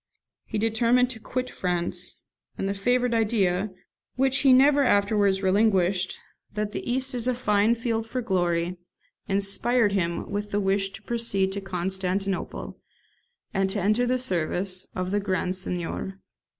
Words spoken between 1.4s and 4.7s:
France; and the favourite idea, which he